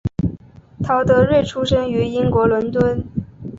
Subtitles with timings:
[0.83, 3.05] 陶德瑞出生于英国伦敦。